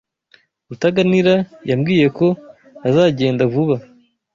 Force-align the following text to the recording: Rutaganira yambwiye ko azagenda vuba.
Rutaganira 0.67 1.35
yambwiye 1.69 2.07
ko 2.17 2.27
azagenda 2.87 3.43
vuba. 3.53 3.75